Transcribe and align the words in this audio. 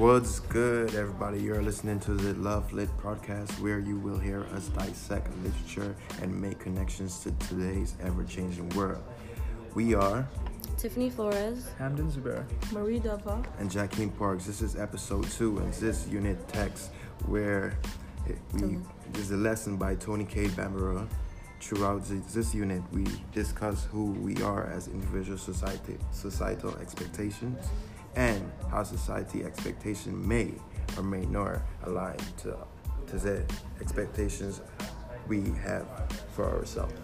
What's 0.00 0.40
good, 0.40 0.94
everybody? 0.94 1.42
You're 1.42 1.60
listening 1.60 2.00
to 2.00 2.14
the 2.14 2.32
Love 2.40 2.72
Lit 2.72 2.88
podcast, 3.02 3.50
where 3.60 3.80
you 3.80 3.98
will 3.98 4.18
hear 4.18 4.46
us 4.54 4.68
dissect 4.68 5.28
literature 5.44 5.94
and 6.22 6.34
make 6.40 6.58
connections 6.58 7.18
to 7.18 7.32
today's 7.32 7.96
ever 8.02 8.24
changing 8.24 8.70
world. 8.70 9.02
We 9.74 9.92
are 9.92 10.26
Tiffany 10.78 11.10
Flores, 11.10 11.68
Hamden 11.76 12.10
Zubair, 12.10 12.46
Marie 12.72 12.98
Dava, 12.98 13.44
and 13.58 13.70
Jaquim 13.70 14.16
Parks. 14.16 14.46
This 14.46 14.62
is 14.62 14.74
episode 14.74 15.30
two, 15.32 15.58
and 15.58 15.70
this 15.74 16.08
unit 16.08 16.48
text 16.48 16.92
where 17.26 17.76
it, 18.26 18.38
we 18.54 18.78
there's 19.12 19.32
a 19.32 19.36
lesson 19.36 19.76
by 19.76 19.96
Toni 19.96 20.24
Cade 20.24 20.52
Bambara. 20.52 21.06
Throughout 21.60 22.06
this, 22.06 22.32
this 22.32 22.54
unit, 22.54 22.82
we 22.90 23.04
discuss 23.34 23.84
who 23.84 24.12
we 24.12 24.42
are 24.42 24.64
as 24.68 24.88
individual 24.88 25.36
society, 25.36 25.98
societal 26.10 26.74
expectations, 26.78 27.68
and 28.16 28.50
how 28.70 28.82
society 28.82 29.44
expectation 29.44 30.26
may 30.26 30.52
or 30.96 31.02
may 31.02 31.24
not 31.26 31.60
align 31.84 32.16
to 32.38 32.56
to 33.06 33.18
the 33.18 33.44
expectations 33.80 34.60
we 35.26 35.42
have 35.62 35.86
for 36.34 36.44
ourselves. 36.44 36.94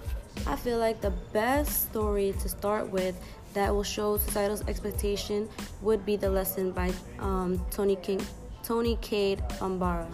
I 0.47 0.57
feel 0.57 0.79
like 0.79 1.01
the 1.01 1.13
best 1.33 1.89
story 1.91 2.35
to 2.41 2.49
start 2.49 2.89
with 2.91 3.19
that 3.55 3.75
will 3.75 3.83
show 3.83 4.19
societal's 4.19 4.67
expectation 4.69 5.49
would 5.81 6.05
be 6.05 6.17
the 6.17 6.31
lesson 6.31 6.73
by 6.73 6.93
um, 7.19 7.65
Tony 7.71 7.97
King, 7.97 8.21
Tony 8.63 8.99
Cade 9.01 9.43
Umbara. 9.61 10.07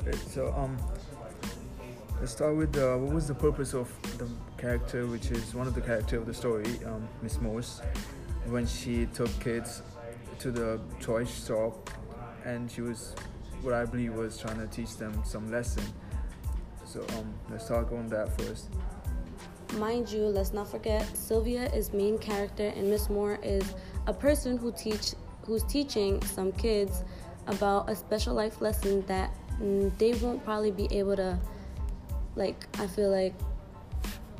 Alright, 0.00 0.14
so 0.30 0.54
um, 0.56 0.78
let's 2.20 2.32
start 2.32 2.56
with 2.56 2.76
uh, 2.76 2.96
what 2.96 3.12
was 3.12 3.26
the 3.26 3.34
purpose 3.34 3.74
of 3.74 3.92
the 4.18 4.28
character, 4.56 5.06
which 5.06 5.30
is 5.30 5.54
one 5.54 5.66
of 5.66 5.74
the 5.74 5.80
character 5.80 6.16
of 6.16 6.26
the 6.26 6.34
story, 6.34 6.78
um, 6.86 7.08
Miss 7.22 7.40
Morse, 7.40 7.82
when 8.50 8.66
she 8.66 9.06
took 9.06 9.28
kids 9.40 9.82
to 10.40 10.50
the 10.50 10.80
toy 11.00 11.24
shop, 11.24 11.90
and 12.44 12.70
she 12.70 12.80
was, 12.80 13.14
what 13.62 13.74
I 13.74 13.84
believe 13.84 14.14
was 14.14 14.38
trying 14.38 14.58
to 14.58 14.66
teach 14.66 14.96
them 14.96 15.20
some 15.24 15.50
lesson. 15.50 15.84
So 16.84 17.04
um, 17.18 17.34
let's 17.50 17.68
talk 17.68 17.92
on 17.92 18.08
that 18.08 18.40
first. 18.40 18.70
Mind 19.74 20.10
you, 20.10 20.22
let's 20.22 20.54
not 20.54 20.70
forget 20.70 21.06
Sylvia 21.14 21.70
is 21.74 21.92
main 21.92 22.16
character 22.18 22.72
and 22.74 22.88
Miss 22.88 23.10
Moore 23.10 23.38
is 23.42 23.74
a 24.06 24.14
person 24.14 24.56
who 24.56 24.72
teach 24.72 25.12
who's 25.44 25.62
teaching 25.64 26.22
some 26.22 26.52
kids 26.52 27.04
about 27.46 27.90
a 27.90 27.94
special 27.94 28.34
life 28.34 28.62
lesson 28.62 29.04
that 29.06 29.30
mm, 29.60 29.96
they 29.98 30.14
won't 30.14 30.42
probably 30.44 30.70
be 30.70 30.88
able 30.90 31.16
to 31.16 31.38
like 32.34 32.66
I 32.78 32.86
feel 32.86 33.10
like 33.10 33.34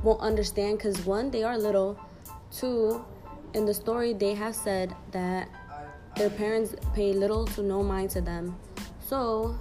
won't 0.03 0.21
understand 0.21 0.81
cuz 0.81 1.05
one 1.05 1.31
they 1.31 1.43
are 1.43 1.59
little, 1.59 1.99
two 2.51 3.05
in 3.55 3.65
the 3.65 3.75
story 3.75 4.13
they 4.13 4.35
have 4.35 4.55
said 4.55 4.95
that 5.13 5.49
their 6.17 6.31
parents 6.31 6.75
pay 6.95 7.13
little 7.13 7.47
to 7.47 7.63
no 7.63 7.83
mind 7.83 8.11
to 8.11 8.21
them. 8.21 8.57
So, 9.01 9.59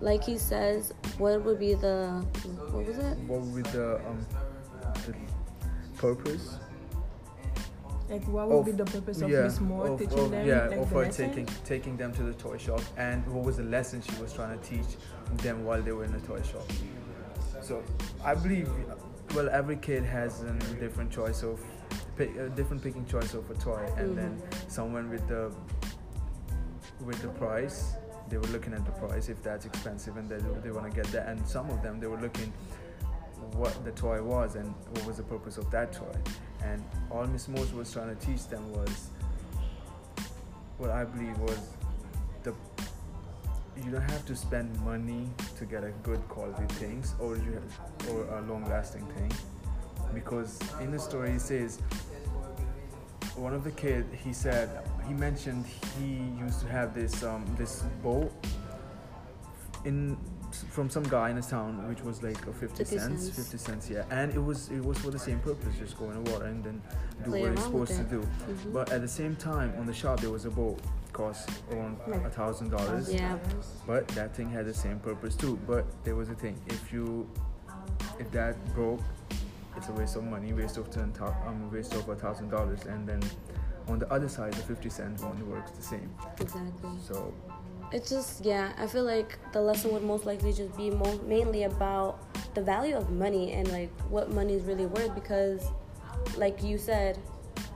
like 0.00 0.24
he 0.24 0.38
says, 0.38 0.92
what 1.18 1.42
would 1.44 1.58
be 1.58 1.74
the 1.74 2.24
what 2.70 2.86
was 2.86 2.98
it? 2.98 3.16
What 3.26 3.40
would 3.42 3.54
be 3.64 3.70
the 3.70 3.96
um, 4.06 4.26
the 5.06 5.14
purpose? 5.98 6.56
like 8.10 8.22
what 8.28 8.48
would 8.48 8.58
Of- 8.58 8.64
be 8.66 8.72
the 8.72 8.84
purpose 8.84 9.22
of 9.22 9.30
yeah, 9.30 9.42
Miss 9.44 9.60
Moore 9.60 9.86
of- 9.88 9.98
teaching 9.98 10.18
of- 10.18 10.30
them? 10.30 10.46
yeah, 10.46 10.66
like 10.68 10.78
of 10.78 10.90
the 10.90 10.94
her 10.96 11.02
lesson? 11.04 11.28
taking 11.30 11.46
taking 11.64 11.96
them 11.96 12.12
to 12.12 12.22
the 12.22 12.34
toy 12.34 12.58
shop, 12.58 12.80
and 12.98 13.26
what 13.32 13.44
was 13.44 13.56
the 13.56 13.62
lesson 13.62 14.02
she 14.02 14.20
was 14.20 14.32
trying 14.32 14.58
to 14.58 14.64
teach 14.64 14.96
them 15.38 15.64
while 15.64 15.80
they 15.80 15.92
were 15.92 16.04
in 16.04 16.12
the 16.12 16.20
toy 16.20 16.42
shop. 16.42 16.66
So 17.62 17.82
I 18.22 18.34
believe, 18.34 18.68
well, 19.34 19.48
every 19.48 19.76
kid 19.76 20.04
has 20.04 20.42
a 20.42 20.52
different 20.78 21.10
choice 21.10 21.42
of, 21.42 21.60
pick, 22.16 22.36
a 22.36 22.48
different 22.48 22.82
picking 22.82 23.06
choice 23.06 23.34
of 23.34 23.50
a 23.50 23.54
toy, 23.54 23.86
and 23.96 24.16
then 24.16 24.36
mm-hmm. 24.36 24.68
someone 24.68 25.10
with 25.10 25.26
the 25.28 25.52
with 27.04 27.20
the 27.22 27.28
price, 27.28 27.94
they 28.28 28.38
were 28.38 28.46
looking 28.48 28.72
at 28.72 28.84
the 28.84 28.92
price 28.92 29.28
if 29.28 29.42
that's 29.42 29.66
expensive, 29.66 30.16
and 30.16 30.28
they 30.28 30.38
they 30.62 30.70
want 30.70 30.90
to 30.90 30.94
get 30.94 31.10
that, 31.12 31.28
and 31.28 31.46
some 31.46 31.70
of 31.70 31.82
them 31.82 32.00
they 32.00 32.06
were 32.06 32.20
looking 32.20 32.52
what 33.52 33.84
the 33.84 33.92
toy 33.92 34.22
was 34.22 34.56
and 34.56 34.74
what 34.90 35.06
was 35.06 35.16
the 35.18 35.22
purpose 35.22 35.58
of 35.58 35.70
that 35.70 35.92
toy. 35.92 36.16
And 36.64 36.82
all 37.10 37.26
Miss 37.26 37.48
Morse 37.48 37.72
was 37.72 37.92
trying 37.92 38.14
to 38.14 38.26
teach 38.26 38.46
them 38.48 38.72
was 38.72 39.08
what 40.78 40.90
I 40.90 41.04
believe 41.04 41.38
was 41.38 41.60
the 42.42 42.54
you 43.84 43.90
don't 43.90 44.08
have 44.08 44.24
to 44.26 44.36
spend 44.36 44.78
money 44.80 45.28
to 45.58 45.64
get 45.64 45.82
a 45.82 45.90
good 46.02 46.26
quality 46.28 46.64
things 46.74 47.14
or 47.18 47.36
you 47.36 47.60
or 48.10 48.24
a 48.38 48.42
long 48.42 48.64
lasting 48.68 49.06
thing. 49.06 49.32
Because 50.12 50.60
in 50.80 50.92
the 50.92 50.98
story 50.98 51.32
it 51.32 51.40
says 51.40 51.80
one 53.36 53.52
of 53.54 53.64
the 53.64 53.70
kid 53.72 54.06
he 54.24 54.32
said 54.32 54.68
he 55.08 55.14
mentioned 55.14 55.64
he 55.98 56.22
used 56.38 56.60
to 56.60 56.68
have 56.68 56.94
this 56.94 57.22
um 57.24 57.44
this 57.58 57.82
boat 58.02 58.32
in 59.84 60.16
from 60.70 60.88
some 60.88 61.02
guy 61.04 61.30
in 61.30 61.36
his 61.36 61.48
town 61.48 61.86
which 61.88 62.00
was 62.02 62.22
like 62.22 62.40
a 62.46 62.52
50, 62.52 62.76
50 62.84 62.84
cents, 62.98 63.22
cents. 63.24 63.36
50 63.36 63.58
cents 63.58 63.90
yeah 63.90 64.04
and 64.10 64.32
it 64.32 64.38
was 64.42 64.70
it 64.70 64.84
was 64.84 64.96
for 64.98 65.10
the 65.10 65.18
same 65.18 65.40
purpose 65.40 65.74
just 65.78 65.98
go 65.98 66.04
in 66.10 66.22
the 66.22 66.30
water 66.30 66.44
and 66.46 66.62
then 66.62 66.80
do 67.24 67.30
Play 67.30 67.40
what 67.42 67.52
it's 67.52 67.62
supposed 67.64 67.96
to 67.96 68.04
do 68.04 68.20
Mhm. 68.20 68.72
but 68.72 68.92
at 68.92 69.00
the 69.00 69.08
same 69.08 69.34
time 69.34 69.74
on 69.78 69.86
the 69.86 69.92
shop 69.92 70.20
there 70.20 70.30
was 70.30 70.44
a 70.44 70.50
boat 70.50 70.78
cost 71.12 71.50
around 71.72 71.96
a 72.24 72.30
thousand 72.30 72.70
dollars 72.70 73.12
Yeah. 73.12 73.36
but 73.86 74.06
that 74.08 74.34
thing 74.36 74.48
had 74.48 74.64
the 74.66 74.74
same 74.74 75.00
purpose 75.00 75.34
too 75.34 75.58
but 75.66 75.84
there 76.04 76.14
was 76.14 76.28
a 76.30 76.34
thing 76.34 76.56
if 76.66 76.92
you 76.92 77.28
if 78.20 78.30
that 78.30 78.54
broke 78.74 79.00
it's 79.76 79.88
a 79.88 79.92
waste 79.92 80.16
of 80.16 80.24
money 80.24 80.52
waste 80.52 80.76
of 80.76 80.90
ten 80.90 81.12
um 81.46 81.70
waste 81.72 81.94
of 81.94 82.08
a 82.08 82.14
thousand 82.16 82.48
dollars 82.50 82.84
and 82.86 83.08
then 83.08 83.20
on 83.88 83.98
the 83.98 84.10
other 84.12 84.28
side 84.28 84.52
the 84.54 84.62
50 84.62 84.88
cent 84.88 85.20
one 85.22 85.50
works 85.50 85.70
the 85.72 85.82
same 85.82 86.10
Exactly. 86.40 86.90
so 87.02 87.34
It's 87.92 88.08
just 88.10 88.44
yeah, 88.44 88.72
I 88.78 88.86
feel 88.86 89.04
like 89.04 89.38
the 89.52 89.60
lesson 89.60 89.92
would 89.92 90.02
most 90.02 90.24
likely 90.26 90.52
just 90.52 90.74
be 90.76 90.90
mo- 90.90 91.20
mainly 91.26 91.64
about 91.64 92.18
the 92.54 92.62
value 92.62 92.96
of 92.96 93.10
money 93.10 93.52
and 93.52 93.70
like 93.70 93.92
what 94.08 94.30
money 94.32 94.54
is 94.54 94.62
really 94.64 94.86
worth 94.86 95.14
because, 95.14 95.60
like 96.36 96.62
you 96.64 96.78
said, 96.78 97.18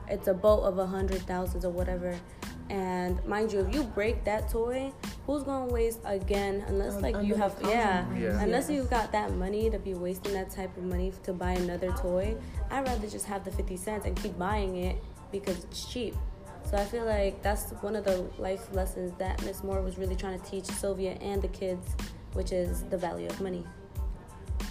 it's 0.09 0.27
a 0.27 0.33
boat 0.33 0.63
of 0.63 0.79
a 0.79 0.85
hundred 0.85 1.21
thousands 1.27 1.63
or 1.63 1.69
whatever. 1.71 2.17
And 2.69 3.23
mind 3.25 3.53
you, 3.53 3.59
if 3.61 3.73
you 3.73 3.83
break 3.83 4.23
that 4.25 4.49
toy, 4.49 4.91
who's 5.29 5.43
gonna 5.43 5.71
waste 5.71 5.99
again? 6.05 6.63
Unless 6.67 6.95
Un- 6.95 7.01
like 7.01 7.23
you 7.23 7.35
have 7.35 7.55
yeah. 7.61 8.05
Yeah. 8.17 8.41
unless 8.41 8.67
Yes. 8.67 8.71
you 8.71 8.83
got 8.85 9.11
that 9.11 9.31
money 9.35 9.69
to 9.69 9.77
be 9.77 9.93
wasting 9.93 10.33
that 10.33 10.49
type 10.49 10.75
of 10.75 10.83
money 10.83 11.13
to 11.23 11.33
buy 11.33 11.51
another 11.51 11.91
toy. 11.91 12.35
I'd 12.71 12.87
rather 12.87 13.07
just 13.07 13.25
have 13.27 13.45
the 13.45 13.51
fifty 13.51 13.77
cents 13.77 14.05
and 14.07 14.15
keep 14.15 14.37
buying 14.39 14.75
it 14.77 14.95
because 15.31 15.63
it's 15.65 15.85
cheap. 15.85 16.15
So 16.69 16.77
I 16.77 16.83
feel 16.85 17.05
like 17.05 17.41
that's 17.43 17.71
one 17.81 17.95
of 17.95 18.05
the 18.05 18.17
life 18.37 18.73
lessons 18.73 19.11
that 19.19 19.43
Miss 19.45 19.63
Moore 19.63 19.81
was 19.81 19.97
really 19.99 20.15
trying 20.15 20.39
to 20.39 20.45
teach 20.49 20.65
Sylvia 20.65 21.11
and 21.21 21.41
the 21.41 21.47
kids, 21.47 21.95
which 22.33 22.51
is 22.51 22.83
the 22.85 22.97
value 22.97 23.27
of 23.27 23.39
money. 23.41 23.63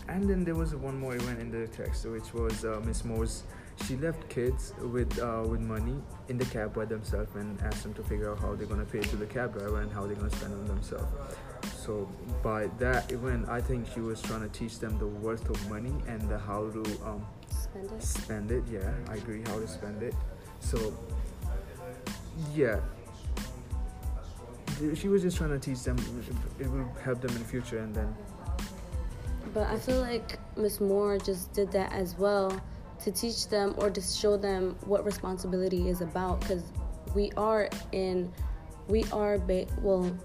and 0.09 0.29
then 0.29 0.43
there 0.45 0.55
was 0.55 0.75
one 0.75 0.99
more 0.99 1.15
event 1.15 1.39
in 1.41 1.51
the 1.51 1.67
text 1.69 2.07
which 2.07 2.33
was 2.33 2.65
uh, 2.65 2.81
miss 2.87 3.05
moore's 3.05 3.43
she 3.87 3.97
left 3.97 4.29
kids 4.29 4.75
with 4.93 5.19
uh, 5.21 5.45
with 5.49 5.61
money 5.61 5.97
in 6.29 6.37
the 6.39 6.45
cab 6.47 6.75
by 6.75 6.85
themselves 6.85 7.35
and 7.37 7.61
asked 7.63 7.83
them 7.83 7.95
to 7.95 8.03
figure 8.03 8.31
out 8.31 8.39
how 8.41 8.55
they're 8.55 8.67
going 8.67 8.85
to 8.85 8.91
pay 8.93 9.01
to 9.01 9.17
the 9.17 9.27
cab 9.27 9.53
driver 9.57 9.81
and 9.81 9.93
how 9.93 10.07
they're 10.07 10.17
going 10.17 10.31
to 10.31 10.37
spend 10.37 10.53
on 10.53 10.67
themselves. 10.67 11.07
So 11.85 12.09
by 12.43 12.67
that 12.79 13.11
event 13.13 13.49
i 13.49 13.61
think 13.61 13.87
she 13.93 14.01
was 14.01 14.21
trying 14.23 14.43
to 14.43 14.49
teach 14.49 14.79
them 14.79 14.99
the 14.99 15.07
worth 15.07 15.49
of 15.51 15.59
money 15.71 15.95
and 16.07 16.21
the 16.29 16.39
how 16.39 16.69
to 16.71 16.83
um, 17.05 17.27
Spend 17.51 17.91
it. 17.91 18.03
spend 18.03 18.51
it 18.53 18.63
yeah 18.71 18.91
i 19.09 19.15
agree 19.15 19.43
how 19.47 19.59
to 19.59 19.67
spend 19.69 20.03
it. 20.03 20.15
So 20.61 20.93
yeah. 22.55 22.81
She 24.95 25.09
was 25.09 25.23
just 25.23 25.37
trying 25.37 25.51
to 25.51 25.59
teach 25.59 25.83
them 25.83 25.97
it 26.61 26.71
will 26.71 26.89
help 27.03 27.21
them 27.21 27.31
in 27.33 27.39
the 27.39 27.49
future 27.49 27.79
and 27.79 27.93
then 27.95 28.15
But 29.53 29.67
I 29.67 29.77
feel 29.79 30.01
like 30.01 30.39
Miss 30.57 30.81
Moore 30.81 31.19
just 31.19 31.53
did 31.53 31.73
that 31.73 31.93
as 31.93 32.17
well 32.17 32.53
to 33.05 33.13
teach 33.13 33.49
them 33.49 33.75
or 33.79 33.91
to 33.91 34.01
show 34.01 34.37
them 34.37 34.77
what 34.85 35.05
responsibility 35.05 35.89
is 35.89 36.01
about 36.01 36.41
because 36.41 36.65
we 37.15 37.31
are 37.37 37.69
in, 37.93 38.33
we 38.89 39.05
are, 39.13 39.39
ba- 39.39 39.67
well, 39.83 40.17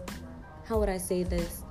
how 0.66 0.80
would 0.80 0.90
I 0.90 0.98
say 0.98 1.24
this? 1.24 1.64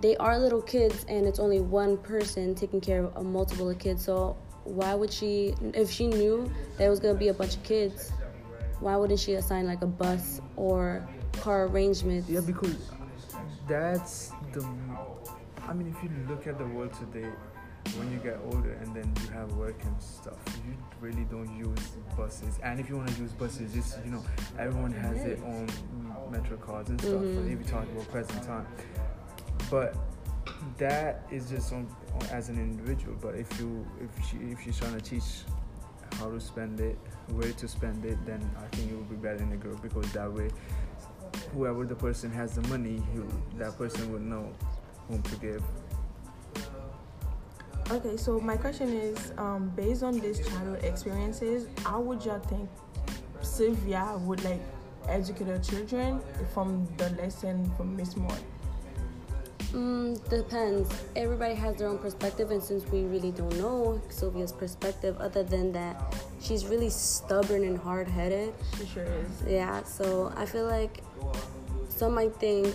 They 0.00 0.16
are 0.18 0.38
little 0.38 0.60
kids 0.60 1.06
and 1.08 1.26
it's 1.26 1.38
only 1.38 1.60
one 1.60 1.96
person 1.96 2.54
taking 2.54 2.80
care 2.80 3.04
of 3.04 3.16
a 3.16 3.22
multiple 3.22 3.70
of 3.70 3.78
kids. 3.78 4.04
So 4.04 4.36
why 4.64 4.94
would 4.94 5.12
she, 5.12 5.54
if 5.72 5.90
she 5.90 6.06
knew 6.06 6.50
there 6.76 6.90
was 6.90 7.00
going 7.00 7.14
to 7.14 7.18
be 7.18 7.28
a 7.28 7.34
bunch 7.34 7.56
of 7.56 7.62
kids, 7.62 8.12
why 8.80 8.96
wouldn't 8.96 9.20
she 9.20 9.34
assign 9.34 9.66
like 9.66 9.82
a 9.82 9.86
bus 9.86 10.40
or 10.56 11.06
car 11.32 11.64
arrangements? 11.66 12.28
Yeah, 12.28 12.40
because 12.40 12.76
that's 13.66 14.32
the. 14.52 14.66
I 15.66 15.72
mean, 15.72 15.94
if 15.96 16.02
you 16.02 16.10
look 16.28 16.46
at 16.46 16.58
the 16.58 16.66
world 16.66 16.92
today, 16.92 17.28
when 17.96 18.10
you 18.10 18.18
get 18.18 18.38
older 18.52 18.72
and 18.72 18.94
then 18.94 19.12
you 19.22 19.30
have 19.32 19.52
work 19.52 19.76
and 19.84 20.00
stuff, 20.02 20.38
you 20.66 20.74
really 21.00 21.24
don't 21.24 21.54
use 21.56 21.90
buses. 22.16 22.58
And 22.62 22.80
if 22.80 22.88
you 22.88 22.96
want 22.96 23.08
to 23.10 23.20
use 23.20 23.32
buses, 23.32 23.76
it's 23.76 23.96
you 24.04 24.10
know 24.10 24.24
everyone 24.58 24.92
has 24.92 25.16
their 25.22 25.38
own 25.44 25.68
metro 26.30 26.56
cards 26.56 26.90
and 26.90 27.00
stuff. 27.00 27.12
Mhm. 27.22 27.34
But 27.36 27.52
if 27.52 27.58
you 27.58 27.64
talk 27.64 27.84
about 27.84 28.08
present 28.10 28.42
time, 28.42 28.66
but 29.70 29.94
that 30.78 31.26
is 31.30 31.48
just 31.50 31.72
on, 31.72 31.86
on 32.14 32.26
as 32.32 32.48
an 32.48 32.56
individual. 32.58 33.16
But 33.20 33.34
if 33.36 33.60
you 33.60 33.86
if 34.00 34.10
she 34.28 34.36
if 34.52 34.60
she's 34.62 34.78
trying 34.78 34.94
to 34.94 35.00
teach 35.00 35.44
how 36.18 36.30
to 36.30 36.40
spend 36.40 36.80
it, 36.80 36.98
where 37.28 37.52
to 37.52 37.68
spend 37.68 38.04
it, 38.04 38.16
then 38.24 38.40
I 38.56 38.74
think 38.76 38.90
it 38.90 38.96
would 38.96 39.10
be 39.10 39.16
better 39.16 39.42
in 39.42 39.52
a 39.52 39.56
group 39.56 39.82
because 39.82 40.10
that 40.12 40.32
way, 40.32 40.48
whoever 41.52 41.84
the 41.84 41.94
person 41.96 42.30
has 42.32 42.54
the 42.54 42.62
money, 42.68 43.02
that 43.58 43.76
person 43.76 44.12
would 44.12 44.22
know 44.22 44.52
whom 45.08 45.22
to 45.22 45.36
give. 45.36 45.62
Okay, 47.94 48.16
so 48.16 48.40
my 48.40 48.56
question 48.56 48.92
is, 48.92 49.32
um, 49.38 49.70
based 49.76 50.02
on 50.02 50.18
these 50.18 50.44
childhood 50.48 50.82
experiences, 50.82 51.68
how 51.84 52.00
would 52.00 52.24
y'all 52.24 52.40
think 52.40 52.68
Sylvia 53.40 54.18
would 54.22 54.42
like 54.42 54.60
educate 55.08 55.46
her 55.46 55.60
children 55.60 56.20
from 56.52 56.88
the 56.96 57.10
lesson 57.10 57.70
from 57.76 57.94
Miss 57.94 58.16
Moore? 58.16 58.36
Mm, 59.70 60.28
depends. 60.28 60.92
Everybody 61.14 61.54
has 61.54 61.76
their 61.76 61.86
own 61.86 61.98
perspective, 61.98 62.50
and 62.50 62.60
since 62.60 62.84
we 62.88 63.04
really 63.04 63.30
don't 63.30 63.56
know 63.58 64.02
Sylvia's 64.08 64.50
perspective, 64.50 65.16
other 65.20 65.44
than 65.44 65.70
that, 65.70 66.16
she's 66.40 66.66
really 66.66 66.90
stubborn 66.90 67.62
and 67.62 67.78
hard 67.78 68.08
headed. 68.08 68.54
She 68.76 68.86
sure 68.86 69.04
is. 69.04 69.44
Yeah, 69.46 69.84
so 69.84 70.32
I 70.36 70.46
feel 70.46 70.66
like 70.66 71.00
some 71.90 72.16
might 72.16 72.34
think, 72.40 72.74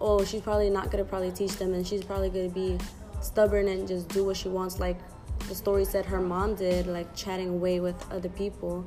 oh, 0.00 0.24
she's 0.24 0.40
probably 0.40 0.70
not 0.70 0.90
gonna 0.90 1.04
probably 1.04 1.30
teach 1.30 1.54
them, 1.54 1.72
and 1.72 1.86
she's 1.86 2.02
probably 2.02 2.30
gonna 2.30 2.48
be 2.48 2.78
stubborn 3.20 3.68
and 3.68 3.86
just 3.86 4.08
do 4.08 4.24
what 4.24 4.36
she 4.36 4.48
wants, 4.48 4.78
like 4.78 4.98
the 5.48 5.54
story 5.54 5.84
said 5.84 6.04
her 6.06 6.20
mom 6.20 6.54
did, 6.54 6.86
like 6.86 7.14
chatting 7.14 7.48
away 7.48 7.80
with 7.80 7.96
other 8.10 8.28
people. 8.28 8.84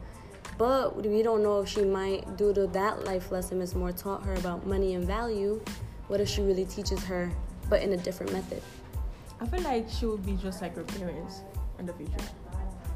But 0.57 1.03
we 1.03 1.23
don't 1.23 1.41
know 1.41 1.61
if 1.61 1.69
she 1.69 1.83
might, 1.83 2.37
due 2.37 2.53
to 2.53 2.67
that 2.67 3.03
life 3.05 3.31
lesson 3.31 3.59
Miss 3.59 3.73
Moore 3.73 3.91
taught 3.91 4.23
her 4.25 4.35
about 4.35 4.67
money 4.67 4.95
and 4.95 5.05
value, 5.05 5.61
what 6.07 6.19
if 6.19 6.27
she 6.27 6.41
really 6.41 6.65
teaches 6.65 7.03
her, 7.05 7.31
but 7.69 7.81
in 7.81 7.93
a 7.93 7.97
different 7.97 8.31
method? 8.33 8.61
I 9.39 9.47
feel 9.47 9.61
like 9.61 9.89
she 9.89 10.05
would 10.05 10.25
be 10.25 10.33
just 10.33 10.61
like 10.61 10.75
her 10.75 10.83
parents 10.83 11.41
in 11.79 11.85
the 11.85 11.93
future, 11.93 12.13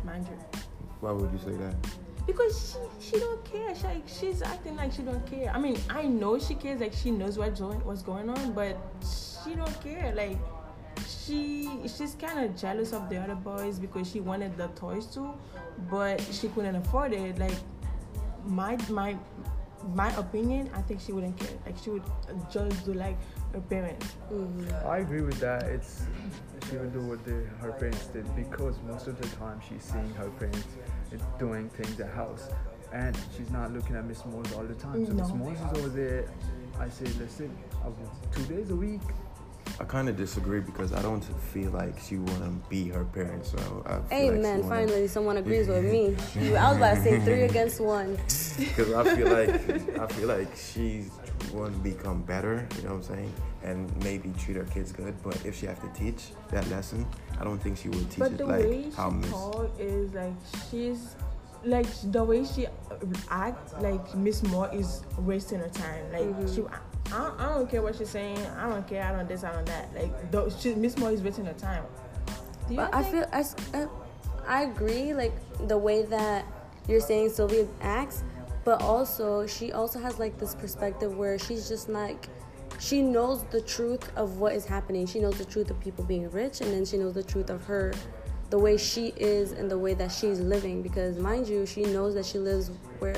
mind 0.03 0.27
you. 0.29 0.59
Why 0.99 1.11
would 1.11 1.31
you 1.31 1.39
say 1.39 1.57
that? 1.57 1.75
Because 2.27 2.77
she, 2.99 3.09
she 3.09 3.19
don't 3.19 3.43
care. 3.45 3.73
She, 3.75 3.83
like, 3.83 4.07
she's 4.07 4.41
acting 4.41 4.75
like 4.75 4.91
she 4.91 5.01
don't 5.01 5.25
care. 5.25 5.51
I 5.51 5.59
mean, 5.59 5.77
I 5.89 6.03
know 6.03 6.39
she 6.39 6.55
cares. 6.55 6.81
Like 6.81 6.93
she 6.93 7.11
knows 7.11 7.37
what's 7.37 7.59
going 7.59 7.79
what's 7.85 8.01
going 8.01 8.29
on, 8.29 8.53
but 8.53 8.77
she 9.43 9.55
don't 9.55 9.81
care. 9.81 10.13
Like 10.15 10.37
she 11.25 11.69
she's 11.88 12.16
kind 12.16 12.39
of 12.45 12.56
jealous 12.57 12.94
of 12.94 13.10
the 13.10 13.18
other 13.18 13.36
boys 13.36 13.80
because 13.80 14.10
she 14.10 14.19
wanted 14.19 14.57
the 14.57 14.68
toys 14.69 15.06
too, 15.07 15.33
but 15.89 16.22
she 16.22 16.48
couldn't 16.50 16.75
afford 16.75 17.13
it. 17.13 17.38
Like 17.39 17.57
my 18.45 18.77
my 18.89 19.18
my 19.94 20.16
opinion, 20.18 20.69
I 20.74 20.81
think 20.81 21.00
she 21.01 21.12
wouldn't 21.12 21.38
care. 21.38 21.57
Like 21.66 21.77
she 21.83 21.89
would 21.92 22.04
just 22.51 22.86
do 22.86 22.94
like 22.94 23.18
her 23.54 23.62
parents. 23.62 24.16
Mm-hmm. 24.31 24.88
I 24.88 24.98
agree 25.00 25.22
with 25.22 25.39
that. 25.39 25.63
It's 25.63 26.04
she 26.69 26.77
would 26.77 26.94
do 26.94 27.01
what 27.01 27.24
the, 27.25 27.45
her 27.62 27.71
parents 27.74 28.07
did 28.07 28.25
because 28.36 28.75
most 28.88 29.07
of 29.07 29.21
the 29.21 29.28
time 29.38 29.62
she's 29.68 29.83
seeing 29.83 30.10
her 30.16 30.30
parents 30.31 30.68
doing 31.38 31.69
things 31.69 32.00
at 32.00 32.10
house, 32.12 32.50
and 32.94 33.16
she's 33.38 33.51
not 33.51 33.71
looking 33.71 33.95
at 33.95 34.06
Miss 34.06 34.25
Morse 34.25 34.51
all 34.54 34.63
the 34.63 34.74
time. 34.74 35.06
So 35.06 35.13
No. 35.13 35.24
Miss 35.24 35.33
Morse 35.33 35.60
is 35.60 35.78
over 35.78 35.89
there. 35.89 36.25
I 36.80 36.89
say, 36.89 37.06
listen, 37.19 37.56
I 37.83 37.88
will- 37.88 38.12
two 38.33 38.44
days 38.54 38.69
a 38.71 38.75
week. 38.75 39.01
I 39.80 39.83
kind 39.83 40.07
of 40.07 40.16
disagree 40.16 40.62
because 40.62 40.94
I 40.94 41.01
don't 41.01 41.22
feel 41.54 41.69
like 41.72 42.00
she 42.00 42.18
wanna 42.18 42.51
be 42.69 42.88
her 42.89 43.04
parents. 43.04 43.51
So 43.51 43.83
I 43.86 43.89
feel 43.95 44.04
Hey 44.10 44.31
like 44.31 44.42
she 44.42 44.62
wanna- 44.62 44.63
finally 44.69 45.07
someone 45.07 45.38
agrees 45.38 45.68
with 45.68 45.83
me. 45.83 46.16
I 46.56 46.69
was 46.69 46.77
about 46.77 46.95
to 46.95 47.04
say 47.04 47.19
three 47.19 47.42
against 47.44 47.80
one. 47.81 48.18
Because 48.57 48.94
I 48.94 49.16
feel 49.16 49.27
like 49.27 50.00
I 50.00 50.07
feel 50.07 50.30
like 50.30 50.48
she's 50.56 51.12
want 51.54 51.74
to 51.74 51.80
become 51.80 52.22
better. 52.22 52.66
You 52.77 52.83
know 52.83 52.89
what 52.95 52.95
I'm 52.95 53.04
saying? 53.04 53.33
And 53.63 53.92
maybe 54.01 54.31
treat 54.39 54.56
her 54.56 54.63
kids 54.63 54.94
good. 54.94 55.13
But 55.24 55.45
if 55.45 55.60
she 55.60 55.66
have 55.66 55.81
to 55.81 55.89
teach 56.00 56.31
that 56.51 56.66
lesson, 56.69 57.06
I 57.38 57.44
don't 57.44 57.60
think 57.60 57.78
she 57.78 57.89
would 57.89 58.10
teach 58.10 58.19
But 58.19 58.31
it 58.31 58.38
the 58.38 58.45
like 58.45 58.63
way 58.63 58.89
how 58.95 59.10
she 59.10 59.16
Miss. 59.18 59.30
talk 59.30 59.71
is 59.78 60.13
like 60.13 60.33
she's 60.71 61.16
like 61.66 61.88
the 62.13 62.24
way 62.24 62.45
she 62.45 62.68
act 63.30 63.81
like 63.81 64.16
Miss 64.16 64.42
Moore 64.44 64.69
is 64.71 65.01
wasting 65.19 65.60
her 65.60 65.68
time. 65.69 66.10
Like 66.13 66.21
Mm-hmm. 66.24 66.56
she, 66.56 66.62
I, 67.12 67.31
I 67.38 67.46
don't 67.54 67.69
care 67.69 67.81
what 67.81 67.96
she's 67.96 68.10
saying. 68.10 68.38
I 68.57 68.68
don't 68.69 68.88
care. 68.88 69.04
I 69.04 69.12
don't 69.12 69.28
this. 69.28 69.44
I 69.44 69.54
don't 69.54 69.66
that. 69.68 69.94
Like 69.96 70.31
though 70.31 70.50
she, 70.50 70.75
Miss 70.75 70.98
Moore 70.98 71.12
is 71.12 71.22
wasting 71.22 71.46
her 71.46 71.54
time. 71.54 71.84
Do 72.68 72.74
you 72.74 72.75
But 72.78 72.94
I 72.94 73.04
think- 73.04 73.13
feel 73.16 73.25
I, 73.31 73.40
s- 73.40 73.56
I- 73.74 73.88
I 74.48 74.62
agree 74.63 75.13
like 75.13 75.34
the 75.68 75.78
way 75.78 76.04
that 76.04 76.46
you're 76.88 77.00
saying 77.00 77.30
Sylvia 77.30 77.68
acts, 77.81 78.24
but 78.63 78.81
also 78.81 79.48
she 79.48 79.72
also 79.72 80.00
has 80.00 80.19
like 80.19 80.38
this 80.40 80.54
perspective 80.56 81.16
where 81.18 81.38
she's 81.40 81.68
just 81.68 81.90
like 81.90 82.28
she 82.80 83.02
knows 83.02 83.44
the 83.52 83.62
truth 83.62 84.12
of 84.18 84.38
what 84.40 84.54
is 84.54 84.66
happening. 84.66 85.06
She 85.07 85.19
knows 85.19 85.38
the 85.38 85.46
truth 85.46 85.69
of 85.72 85.80
people 85.80 86.04
being 86.04 86.30
rich, 86.31 86.62
and 86.62 86.72
then 86.72 86.86
she 86.86 86.98
knows 86.98 87.13
the 87.13 87.24
truth 87.24 87.50
of 87.50 87.63
her, 87.66 87.94
the 88.50 88.60
way 88.60 88.75
she 88.78 89.13
is 89.16 89.54
and 89.54 89.72
the 89.72 89.78
way 89.80 89.94
that 89.94 90.12
she's 90.12 90.40
living. 90.42 90.81
Because 90.81 91.18
mind 91.18 91.48
you, 91.48 91.66
she 91.66 91.84
knows 91.84 92.13
that 92.16 92.25
she 92.25 92.38
lives 92.38 92.72
where 93.00 93.16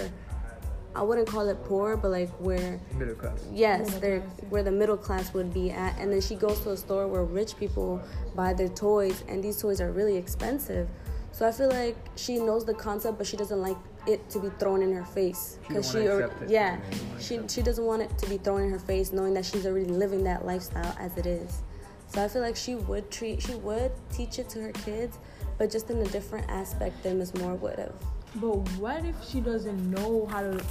I 0.98 1.04
wouldn't 1.04 1.28
call 1.28 1.48
it 1.48 1.64
poor, 1.66 1.96
but 1.96 2.12
like 2.12 2.30
where 2.40 2.80
Middle 2.98 3.16
class. 3.16 3.46
Yes, 3.54 3.86
Middle 3.86 4.00
they're 4.02 4.20
class, 4.22 4.32
yeah. 4.42 4.50
where 4.50 4.64
the 4.64 4.72
middle 4.72 4.98
class 4.98 5.34
would 5.34 5.54
be 5.54 5.72
at, 5.72 5.98
and 6.00 6.12
then 6.12 6.22
she 6.22 6.36
goes 6.36 6.60
to 6.62 6.72
a 6.72 6.78
store 6.78 7.08
where 7.08 7.24
rich 7.24 7.56
people 7.58 8.02
buy 8.36 8.54
their 8.54 8.70
toys, 8.70 9.24
and 9.28 9.44
these 9.44 9.62
toys 9.62 9.80
are 9.80 9.92
really 9.92 10.18
expensive. 10.18 10.90
So 11.32 11.48
I 11.48 11.52
feel 11.52 11.70
like 11.70 11.96
she 12.16 12.40
knows 12.40 12.66
the 12.66 12.74
concept, 12.74 13.20
but 13.20 13.28
she 13.28 13.38
doesn't 13.38 13.62
like 13.62 13.78
it 14.08 14.28
to 14.32 14.40
be 14.40 14.50
thrown 14.58 14.82
in 14.82 14.92
her 14.94 15.04
face 15.06 15.60
because 15.68 15.94
wanna 15.94 16.06
she, 16.06 16.12
or, 16.12 16.22
it. 16.22 16.50
yeah, 16.50 16.80
She 17.20 17.40
she 17.48 17.62
doesn't 17.62 17.86
want 17.86 18.02
it 18.02 18.18
to 18.18 18.30
be 18.30 18.38
thrown 18.38 18.62
in 18.64 18.72
her 18.72 18.80
face, 18.80 19.12
knowing 19.12 19.34
that 19.36 19.46
she's 19.46 19.66
already 19.68 19.86
living 19.86 20.24
that 20.24 20.46
lifestyle 20.46 20.96
as 21.00 21.16
it 21.18 21.26
is. 21.28 21.62
So 22.08 22.24
I 22.24 22.28
feel 22.28 22.42
like 22.42 22.56
she 22.56 22.76
would 22.76 23.12
treat, 23.12 23.42
she 23.44 23.54
would 23.56 23.92
teach 24.12 24.40
it 24.40 24.50
to 24.50 24.62
her 24.62 24.72
kids, 24.72 25.20
but 25.58 25.70
just 25.70 25.90
in 25.92 25.98
a 25.98 26.06
different 26.06 26.50
aspect 26.50 27.04
than 27.04 27.20
Ms. 27.20 27.36
Moore 27.36 27.56
would 27.56 27.78
have. 27.78 27.94
But 28.36 28.56
what 28.80 29.04
if 29.06 29.16
she 29.28 29.40
doesn't 29.42 29.92
know 29.92 30.26
how 30.28 30.42
to 30.42 30.64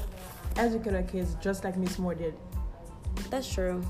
educate 0.59 0.93
her 0.93 1.03
kids 1.03 1.37
just 1.41 1.65
like 1.65 1.77
Miss 1.77 1.99
Moore 1.99 2.15
did? 2.15 2.35
That's 3.31 3.53
true. 3.53 3.83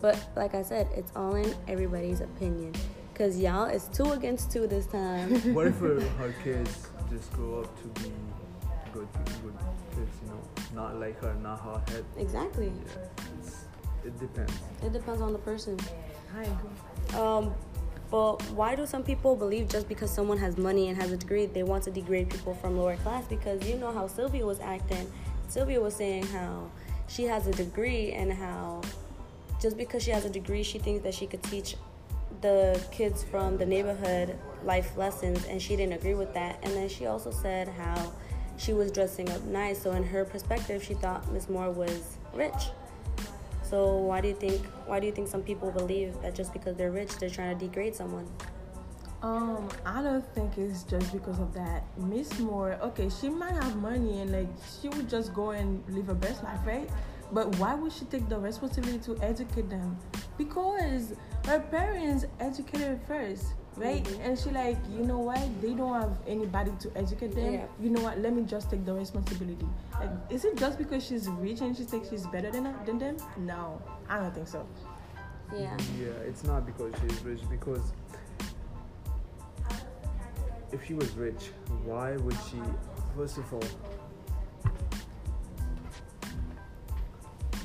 But 0.00 0.18
like 0.36 0.54
I 0.54 0.62
said, 0.62 0.88
it's 0.94 1.12
all 1.14 1.34
in 1.36 1.54
everybody's 1.68 2.20
opinion. 2.20 2.74
Cause 3.14 3.38
y'all, 3.38 3.66
it's 3.66 3.88
two 3.88 4.12
against 4.12 4.50
two 4.50 4.66
this 4.66 4.86
time. 4.86 5.30
what 5.54 5.66
if 5.66 5.78
her, 5.78 6.00
her 6.00 6.34
kids 6.42 6.88
just 7.10 7.32
grow 7.32 7.60
up 7.60 7.82
to 7.82 8.02
be 8.02 8.10
good, 8.92 9.06
good 9.42 9.54
kids? 9.94 10.10
You 10.24 10.30
know, 10.30 10.40
not 10.74 10.98
like 10.98 11.20
her, 11.20 11.34
not 11.34 11.60
hard 11.60 11.88
head. 11.90 12.04
exactly. 12.16 12.66
Yeah, 12.66 13.24
it's, 13.38 13.66
it 14.04 14.18
depends. 14.18 14.52
It 14.82 14.92
depends 14.92 15.20
on 15.20 15.32
the 15.32 15.38
person. 15.38 15.78
I 16.36 16.42
agree. 16.42 17.20
Um, 17.20 17.54
but 18.10 18.42
why 18.50 18.74
do 18.74 18.84
some 18.84 19.02
people 19.02 19.36
believe 19.36 19.68
just 19.68 19.88
because 19.88 20.10
someone 20.10 20.36
has 20.38 20.58
money 20.58 20.88
and 20.88 21.00
has 21.00 21.12
a 21.12 21.16
degree, 21.16 21.46
they 21.46 21.62
want 21.62 21.84
to 21.84 21.90
degrade 21.90 22.28
people 22.28 22.54
from 22.54 22.76
lower 22.76 22.96
class? 22.96 23.24
Because 23.26 23.66
you 23.66 23.76
know 23.76 23.90
how 23.92 24.06
Sylvia 24.06 24.44
was 24.44 24.60
acting. 24.60 25.10
Sylvia 25.52 25.82
was 25.82 25.94
saying 25.94 26.26
how 26.28 26.70
she 27.08 27.24
has 27.24 27.46
a 27.46 27.50
degree 27.50 28.12
and 28.12 28.32
how 28.32 28.80
just 29.60 29.76
because 29.76 30.02
she 30.02 30.10
has 30.10 30.24
a 30.24 30.30
degree, 30.30 30.62
she 30.62 30.78
thinks 30.78 31.04
that 31.04 31.12
she 31.12 31.26
could 31.26 31.42
teach 31.42 31.76
the 32.40 32.82
kids 32.90 33.22
from 33.22 33.58
the 33.58 33.66
neighborhood 33.66 34.38
life 34.64 34.96
lessons, 34.96 35.44
and 35.44 35.60
she 35.60 35.76
didn't 35.76 35.92
agree 35.92 36.14
with 36.14 36.32
that. 36.32 36.58
And 36.62 36.72
then 36.72 36.88
she 36.88 37.04
also 37.04 37.30
said 37.30 37.68
how 37.68 38.12
she 38.56 38.72
was 38.72 38.90
dressing 38.90 39.28
up 39.28 39.42
nice. 39.44 39.82
So 39.82 39.92
in 39.92 40.02
her 40.04 40.24
perspective, 40.24 40.82
she 40.82 40.94
thought 40.94 41.30
Miss 41.30 41.50
Moore 41.50 41.70
was 41.70 42.16
rich. 42.32 42.70
So 43.62 43.96
why 43.96 44.22
do 44.22 44.28
you 44.28 44.34
think 44.34 44.64
why 44.86 45.00
do 45.00 45.06
you 45.06 45.12
think 45.12 45.28
some 45.28 45.42
people 45.42 45.70
believe 45.70 46.18
that 46.22 46.34
just 46.34 46.54
because 46.54 46.76
they're 46.76 46.90
rich 46.90 47.18
they're 47.18 47.28
trying 47.28 47.58
to 47.58 47.66
degrade 47.66 47.94
someone? 47.94 48.26
Um, 49.22 49.68
I 49.86 50.02
don't 50.02 50.24
think 50.34 50.58
it's 50.58 50.82
just 50.82 51.12
because 51.12 51.38
of 51.38 51.54
that. 51.54 51.84
Miss 51.96 52.38
Moore, 52.40 52.76
okay, 52.82 53.08
she 53.08 53.28
might 53.28 53.52
have 53.54 53.76
money 53.76 54.20
and 54.20 54.32
like 54.32 54.48
she 54.80 54.88
would 54.88 55.08
just 55.08 55.32
go 55.32 55.50
and 55.50 55.82
live 55.88 56.06
her 56.08 56.14
best 56.14 56.42
life, 56.42 56.58
right? 56.66 56.88
But 57.30 57.56
why 57.56 57.74
would 57.74 57.92
she 57.92 58.04
take 58.06 58.28
the 58.28 58.38
responsibility 58.38 58.98
to 59.04 59.16
educate 59.22 59.70
them? 59.70 59.96
Because 60.36 61.14
her 61.46 61.60
parents 61.60 62.26
educated 62.40 62.88
her 62.88 63.00
first, 63.06 63.46
right? 63.76 64.04
Mhm. 64.04 64.26
And 64.26 64.38
she 64.38 64.50
like, 64.50 64.76
you 64.90 65.04
know 65.04 65.20
what? 65.20 65.40
They 65.62 65.72
don't 65.72 65.94
have 65.94 66.18
anybody 66.26 66.72
to 66.80 66.90
educate 66.96 67.34
them. 67.34 67.54
Yeah. 67.54 67.64
You 67.80 67.90
know 67.90 68.02
what? 68.02 68.18
Let 68.18 68.34
me 68.34 68.42
just 68.42 68.70
take 68.70 68.84
the 68.84 68.92
responsibility. 68.92 69.66
Like, 70.00 70.10
is 70.30 70.44
it 70.44 70.56
just 70.58 70.78
because 70.78 71.06
she's 71.06 71.28
rich 71.28 71.60
and 71.60 71.76
she 71.76 71.84
thinks 71.84 72.10
she's 72.10 72.26
better 72.26 72.50
than 72.50 72.74
than 72.84 72.98
them? 72.98 73.16
No, 73.38 73.80
I 74.08 74.18
don't 74.18 74.34
think 74.34 74.48
so. 74.48 74.66
Yeah. 75.56 75.76
Yeah, 75.98 76.08
it's 76.26 76.44
not 76.44 76.66
because 76.66 76.92
she's 77.00 77.22
rich. 77.24 77.40
Because 77.48 77.92
if 80.72 80.86
she 80.86 80.94
was 80.94 81.10
rich, 81.12 81.50
why 81.84 82.16
would 82.16 82.36
she? 82.50 82.60
First 83.16 83.38
of 83.38 83.52
all, 83.52 83.62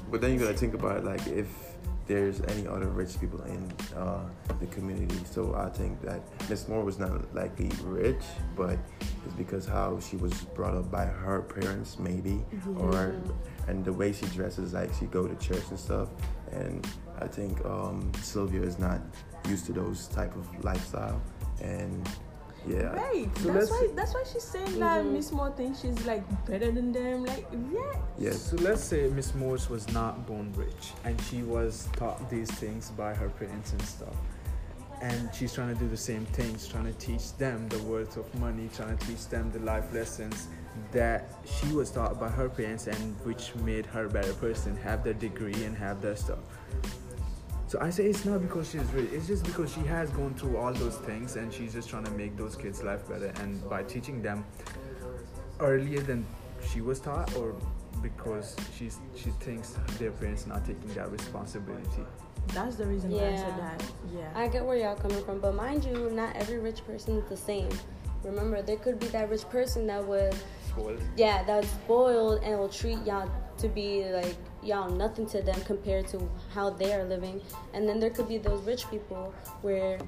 But 0.09 0.21
then 0.21 0.33
you 0.33 0.39
gotta 0.39 0.53
think 0.53 0.73
about 0.73 1.03
like 1.03 1.25
if 1.27 1.47
there's 2.07 2.39
any 2.41 2.65
other 2.65 2.87
rich 2.87 3.19
people 3.19 3.41
in 3.43 3.69
uh, 3.95 4.23
the 4.61 4.65
community. 4.67 5.19
So 5.29 5.53
I 5.55 5.69
think 5.69 6.01
that 6.01 6.21
Miss 6.49 6.67
Moore 6.69 6.83
was 6.83 6.97
not 6.97 7.35
likely 7.35 7.69
rich, 7.83 8.23
but 8.55 8.77
it's 9.25 9.35
because 9.37 9.65
how 9.65 9.99
she 9.99 10.15
was 10.15 10.33
brought 10.55 10.73
up 10.73 10.89
by 10.89 11.03
her 11.03 11.41
parents, 11.41 11.99
maybe, 11.99 12.45
or 12.77 13.15
and 13.67 13.83
the 13.83 13.91
way 13.91 14.13
she 14.13 14.25
dresses, 14.27 14.73
like 14.73 14.91
she 14.97 15.05
go 15.07 15.27
to 15.27 15.35
church 15.35 15.63
and 15.69 15.77
stuff. 15.77 16.07
And 16.53 16.87
I 17.19 17.27
think 17.27 17.63
um, 17.65 18.09
Sylvia 18.21 18.61
is 18.61 18.79
not 18.79 19.01
used 19.49 19.65
to 19.65 19.73
those 19.73 20.07
type 20.07 20.33
of 20.37 20.63
lifestyle, 20.63 21.21
and 21.61 22.09
Yeah. 22.67 22.93
Right. 22.93 23.29
So 23.37 23.53
that's 23.53 23.69
why 23.71 23.87
that's 23.95 24.13
why 24.13 24.23
she's 24.31 24.43
saying 24.43 24.79
that 24.79 25.03
Mhm. 25.05 25.13
Miss 25.13 25.31
Moore 25.31 25.51
thinks 25.51 25.79
she's 25.81 26.05
like 26.05 26.23
better 26.45 26.71
than 26.71 26.91
them. 26.91 27.25
Like 27.25 27.45
yeah. 27.71 27.93
Yes. 28.17 28.41
So 28.41 28.57
let's 28.57 28.83
say 28.83 29.07
Miss 29.09 29.33
Morse 29.33 29.69
was 29.69 29.87
not 29.89 30.27
born 30.27 30.51
rich 30.55 30.93
and 31.05 31.19
she 31.21 31.43
was 31.43 31.87
taught 31.93 32.29
these 32.29 32.51
things 32.51 32.91
by 32.91 33.13
her 33.13 33.29
parents 33.29 33.71
and 33.71 33.81
stuff. 33.83 34.15
And 35.01 35.29
she's 35.33 35.53
trying 35.53 35.71
to 35.73 35.79
do 35.79 35.87
the 35.87 35.95
same 35.95 36.25
things, 36.25 36.67
trying 36.67 36.85
to 36.85 36.93
teach 36.93 37.37
them 37.37 37.69
the 37.69 37.77
worth 37.83 38.17
of 38.17 38.33
money, 38.39 38.67
trying 38.75 38.97
to 38.97 39.05
teach 39.05 39.27
them 39.27 39.51
the 39.51 39.59
life 39.59 39.93
lessons 39.93 40.47
that 40.91 41.31
she 41.45 41.71
was 41.73 41.91
taught 41.91 42.19
by 42.19 42.29
her 42.29 42.49
parents 42.49 42.87
and 42.87 43.15
which 43.23 43.53
made 43.57 43.85
her 43.85 44.05
a 44.05 44.09
better 44.09 44.33
person, 44.33 44.75
have 44.77 45.03
their 45.03 45.13
degree 45.13 45.63
and 45.65 45.77
have 45.77 46.01
their 46.01 46.15
stuff. 46.15 46.39
So 47.67 47.77
I 47.81 47.89
say 47.89 48.05
it's 48.05 48.23
not 48.23 48.41
because 48.41 48.69
she's 48.71 48.83
rich, 48.93 49.09
it's 49.11 49.27
just 49.27 49.43
because 49.43 49.73
she 49.73 49.81
has 49.81 50.09
gone 50.11 50.33
through 50.35 50.55
all 50.55 50.73
those 50.73 50.95
things 50.97 51.35
and 51.35 51.53
she's 51.53 51.73
just 51.73 51.89
trying 51.89 52.05
to 52.05 52.11
make 52.11 52.37
those 52.37 52.55
kids' 52.55 52.81
life 52.81 53.07
better 53.09 53.33
and 53.41 53.67
by 53.69 53.83
teaching 53.83 54.21
them 54.21 54.45
earlier 55.59 55.99
than 55.99 56.25
she 56.71 56.79
was 56.81 56.99
taught 57.01 57.35
or 57.35 57.55
because 58.01 58.55
she's 58.77 58.99
she 59.15 59.31
thinks 59.41 59.75
their 59.99 60.11
parents 60.11 60.47
not 60.47 60.65
taking 60.65 60.93
that 60.93 61.11
responsibility. 61.11 62.03
That's 62.53 62.77
the 62.77 62.85
reason 62.85 63.11
why 63.11 63.33
I 63.33 63.35
said 63.35 63.57
that. 63.59 63.83
Yeah. 64.15 64.31
I 64.33 64.47
get 64.47 64.65
where 64.65 64.77
y'all 64.77 64.95
coming 64.95 65.21
from, 65.25 65.39
but 65.39 65.53
mind 65.55 65.83
you, 65.83 66.09
not 66.11 66.35
every 66.37 66.59
rich 66.59 66.85
person 66.85 67.17
is 67.17 67.27
the 67.27 67.35
same. 67.35 67.69
Remember, 68.23 68.61
there 68.61 68.77
could 68.77 68.99
be 68.99 69.07
that 69.07 69.29
rich 69.29 69.43
person 69.49 69.87
that 69.87 70.05
would, 70.05 70.33
Spoiled. 70.69 71.01
yeah, 71.17 71.43
that's 71.43 71.67
spoiled 71.67 72.43
and 72.43 72.57
will 72.57 72.69
treat 72.69 72.99
y'all 73.05 73.29
to 73.57 73.67
be 73.67 74.05
like 74.05 74.35
y'all 74.63 74.89
nothing 74.89 75.25
to 75.27 75.41
them 75.41 75.59
compared 75.61 76.07
to 76.09 76.29
how 76.53 76.69
they 76.69 76.93
are 76.93 77.03
living. 77.03 77.41
And 77.73 77.87
then 77.87 77.99
there 77.99 78.09
could 78.09 78.27
be 78.27 78.37
those 78.37 78.61
rich 78.63 78.89
people 78.89 79.33
where 79.61 79.99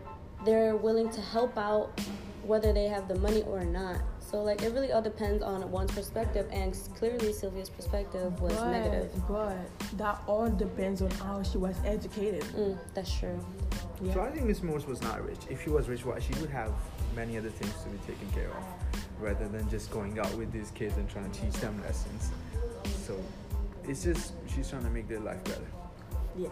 they're 0.46 0.76
willing 0.76 1.10
to 1.10 1.22
help 1.22 1.58
out 1.58 2.00
whether 2.44 2.72
they 2.74 2.88
have 2.88 3.08
the 3.08 3.16
money 3.16 3.44
or 3.44 3.64
not. 3.64 3.98
So 4.20 4.44
like 4.44 4.62
it 4.62 4.74
really 4.74 4.92
all 4.92 5.02
depends 5.02 5.42
on 5.42 5.70
one's 5.72 5.92
perspective, 5.92 6.48
and 6.52 6.78
clearly 6.96 7.34
Sylvia's 7.34 7.70
perspective 7.70 8.40
was 8.40 8.54
but, 8.54 8.72
negative. 8.72 9.12
But 9.28 9.58
that 9.98 10.22
all 10.28 10.48
depends 10.48 11.02
on 11.02 11.10
how 11.12 11.42
she 11.42 11.58
was 11.58 11.76
educated. 11.84 12.44
Mm, 12.56 12.78
that's 12.94 13.12
true. 13.18 13.44
Yeah. 14.02 14.14
So 14.14 14.22
I 14.22 14.30
think 14.30 14.46
Miss 14.46 14.62
Morse 14.62 14.86
was 14.86 15.02
not 15.02 15.26
rich. 15.26 15.40
If 15.50 15.64
she 15.64 15.72
was 15.72 15.90
rich, 15.90 16.06
why 16.06 16.20
she 16.20 16.34
would 16.40 16.52
have 16.52 16.72
many 17.16 17.38
other 17.38 17.50
things 17.50 17.74
to 17.84 17.90
be 17.90 17.98
taken 18.00 18.30
care 18.32 18.50
of, 18.50 18.64
rather 19.20 19.48
than 19.48 19.68
just 19.68 19.90
going 19.90 20.20
out 20.20 20.32
with 20.36 20.52
these 20.52 20.72
kids 20.72 20.96
and 20.98 21.10
trying 21.10 21.30
to 21.30 21.42
teach 21.42 21.54
them 21.54 21.82
lessons. 21.82 22.30
So 23.10 23.20
it's 23.86 24.04
just 24.04 24.34
she's 24.54 24.70
trying 24.70 24.84
to 24.84 24.90
make 24.92 25.08
their 25.08 25.20
life 25.20 25.44
better. 25.44 25.66
Yeah. 26.38 26.50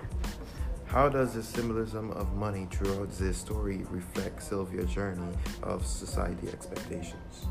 How 0.88 1.08
does 1.08 1.36
the 1.36 1.44
symbolism 1.44 2.10
of 2.12 2.34
money 2.34 2.68
throughout 2.72 3.12
this 3.12 3.38
story 3.38 3.86
reflect 3.92 4.42
Sylvia's 4.42 4.92
journey 4.92 5.36
of 5.62 5.86
society 5.86 6.48
expectations? 6.48 7.46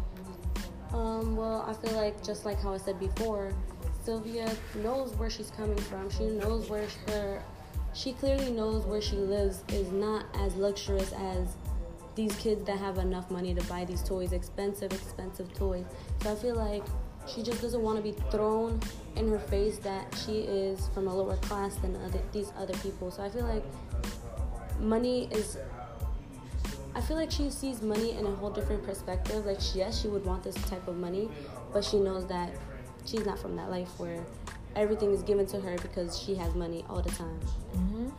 Um, 0.92 1.36
well, 1.36 1.64
I 1.68 1.74
feel 1.74 1.96
like 1.96 2.20
just 2.24 2.44
like 2.44 2.60
how 2.60 2.74
I 2.74 2.78
said 2.78 2.98
before, 2.98 3.52
Sylvia 4.02 4.52
knows 4.82 5.14
where 5.14 5.30
she's 5.30 5.52
coming 5.52 5.76
from. 5.76 6.10
She 6.10 6.26
knows 6.26 6.68
where 6.68 6.88
her, 7.06 7.44
she 7.94 8.12
clearly 8.12 8.50
knows 8.50 8.86
where 8.86 9.00
she 9.00 9.16
lives 9.16 9.62
is 9.68 9.92
not 9.92 10.24
as 10.34 10.56
luxurious 10.56 11.12
as 11.12 11.54
these 12.16 12.34
kids 12.36 12.64
that 12.64 12.78
have 12.78 12.98
enough 12.98 13.30
money 13.30 13.54
to 13.54 13.62
buy 13.66 13.84
these 13.84 14.02
toys, 14.02 14.32
expensive, 14.32 14.92
expensive 14.92 15.52
toys. 15.54 15.84
So 16.22 16.32
I 16.32 16.34
feel 16.34 16.56
like 16.56 16.82
she 17.26 17.42
just 17.42 17.60
doesn't 17.62 17.82
want 17.82 17.96
to 17.96 18.02
be 18.02 18.12
thrown 18.30 18.80
in 19.16 19.28
her 19.28 19.38
face 19.38 19.78
that 19.78 20.14
she 20.24 20.40
is 20.40 20.88
from 20.94 21.08
a 21.08 21.14
lower 21.14 21.36
class 21.36 21.74
than 21.76 21.96
other, 21.96 22.20
these 22.32 22.52
other 22.58 22.74
people. 22.74 23.10
So 23.10 23.22
I 23.22 23.28
feel 23.30 23.44
like 23.44 23.64
money 24.80 25.28
is 25.30 25.58
I 26.94 27.00
feel 27.02 27.18
like 27.18 27.30
she 27.30 27.50
sees 27.50 27.82
money 27.82 28.12
in 28.12 28.24
a 28.24 28.30
whole 28.36 28.48
different 28.48 28.82
perspective. 28.82 29.44
Like, 29.44 29.60
she, 29.60 29.80
yes, 29.80 30.00
she 30.00 30.08
would 30.08 30.24
want 30.24 30.42
this 30.42 30.54
type 30.70 30.88
of 30.88 30.96
money, 30.96 31.28
but 31.70 31.84
she 31.84 31.98
knows 31.98 32.26
that 32.28 32.50
she's 33.04 33.26
not 33.26 33.38
from 33.38 33.54
that 33.56 33.70
life 33.70 33.90
where 33.98 34.24
everything 34.74 35.12
is 35.12 35.22
given 35.22 35.44
to 35.48 35.60
her 35.60 35.76
because 35.76 36.18
she 36.18 36.34
has 36.36 36.54
money 36.54 36.86
all 36.88 37.02
the 37.02 37.10
time. 37.10 37.38
Mhm. 37.74 38.10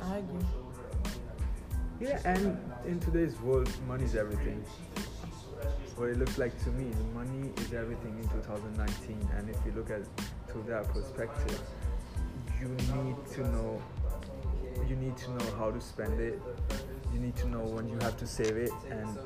I 0.00 0.16
agree. 0.16 0.46
Yeah, 2.00 2.20
and 2.24 2.58
in 2.86 3.00
today's 3.00 3.38
world, 3.42 3.70
money 3.86 4.04
is 4.04 4.16
everything. 4.16 4.64
What 6.02 6.10
it 6.10 6.18
looks 6.18 6.36
like 6.36 6.58
to 6.64 6.70
me, 6.70 6.90
the 6.90 7.04
money 7.14 7.52
is 7.58 7.72
everything 7.72 8.18
in 8.20 8.28
2019. 8.28 9.28
And 9.36 9.48
if 9.48 9.56
you 9.64 9.70
look 9.70 9.88
at 9.88 10.02
through 10.50 10.64
that 10.66 10.88
perspective, 10.88 11.60
you 12.60 12.66
need 12.66 13.14
to 13.34 13.46
know. 13.52 13.80
You 14.88 14.96
need 14.96 15.16
to 15.18 15.30
know 15.30 15.46
how 15.56 15.70
to 15.70 15.80
spend 15.80 16.18
it. 16.18 16.42
You 17.14 17.20
need 17.20 17.36
to 17.36 17.46
know 17.46 17.60
when 17.60 17.88
you 17.88 17.96
have 18.00 18.16
to 18.16 18.26
save 18.26 18.56
it 18.56 18.72
and 18.90 19.16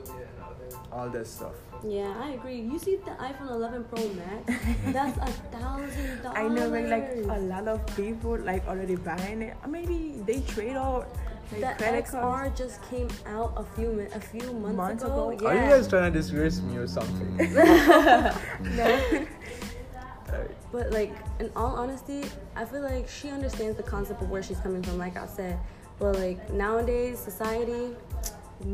all 0.92 1.08
that 1.08 1.26
stuff. 1.26 1.54
Yeah, 1.82 2.12
I 2.22 2.32
agree. 2.32 2.60
You 2.60 2.78
see 2.78 2.96
the 2.96 3.12
iPhone 3.12 3.52
11 3.52 3.84
Pro 3.84 4.08
Max? 4.12 4.62
That's 4.92 5.16
a 5.16 5.32
thousand 5.56 6.22
dollars. 6.22 6.36
I 6.36 6.46
know, 6.46 6.68
but 6.68 6.84
like 6.90 7.38
a 7.38 7.40
lot 7.40 7.68
of 7.68 7.86
people 7.96 8.38
like 8.38 8.68
already 8.68 8.96
buying 8.96 9.40
it. 9.40 9.56
Maybe 9.66 10.20
they 10.26 10.40
trade 10.42 10.76
out 10.76 11.08
The 11.50 11.60
like 11.60 11.78
credit 11.78 12.04
XR 12.06 12.20
cards. 12.20 12.58
just 12.58 12.82
came 12.90 13.08
out 13.26 13.52
a 13.56 13.64
few 13.76 13.92
mi- 13.92 14.06
a 14.14 14.20
few 14.20 14.52
months, 14.52 14.76
Months 14.76 15.02
ago. 15.04 15.30
ago? 15.30 15.44
Yeah. 15.44 15.48
Are 15.48 15.64
you 15.64 15.70
guys 15.70 15.88
trying 15.88 16.12
to 16.12 16.18
disgrace 16.18 16.60
me 16.60 16.76
or 16.76 16.86
something? 16.86 17.36
no. 18.76 19.26
But 20.72 20.90
like 20.90 21.12
in 21.38 21.50
all 21.56 21.76
honesty, 21.76 22.24
I 22.56 22.64
feel 22.64 22.82
like 22.82 23.08
she 23.08 23.30
understands 23.30 23.76
the 23.76 23.82
concept 23.82 24.20
of 24.22 24.28
where 24.30 24.42
she's 24.42 24.58
coming 24.58 24.82
from, 24.82 24.98
like 24.98 25.16
I 25.16 25.26
said. 25.26 25.58
But 25.98 26.16
like 26.18 26.50
nowadays, 26.52 27.18
society, 27.18 27.94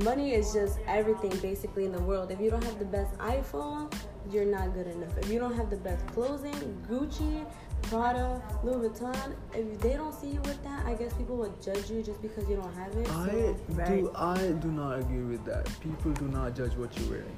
money 0.02 0.32
is 0.32 0.52
just 0.52 0.78
everything 0.86 1.30
basically 1.40 1.84
in 1.84 1.92
the 1.92 2.00
world. 2.00 2.30
If 2.30 2.40
you 2.40 2.50
don't 2.50 2.64
have 2.64 2.78
the 2.78 2.84
best 2.86 3.16
iPhone, 3.18 3.92
you're 4.30 4.46
not 4.46 4.72
good 4.74 4.86
enough. 4.88 5.16
If 5.18 5.30
you 5.30 5.38
don't 5.38 5.54
have 5.54 5.70
the 5.70 5.76
best 5.76 6.04
clothing, 6.08 6.54
Gucci, 6.90 7.44
Prada, 7.92 8.42
Louis 8.64 8.88
Vuitton, 8.88 9.34
if 9.54 9.78
they 9.82 9.92
don't 9.92 10.14
see 10.14 10.28
you 10.28 10.40
with 10.40 10.64
that, 10.64 10.86
I 10.86 10.94
guess 10.94 11.12
people 11.12 11.36
would 11.36 11.60
judge 11.60 11.90
you 11.90 12.02
just 12.02 12.22
because 12.22 12.48
you 12.48 12.56
don't 12.56 12.74
have 12.74 12.90
it. 12.94 13.06
I 13.10 13.26
So, 13.26 13.56
do 13.86 14.10
I 14.14 14.52
do 14.52 14.68
not 14.68 15.00
agree 15.00 15.24
with 15.24 15.44
that. 15.44 15.68
People 15.82 16.12
do 16.12 16.26
not 16.28 16.56
judge 16.56 16.74
what 16.74 16.98
you're 16.98 17.10
wearing. 17.10 17.36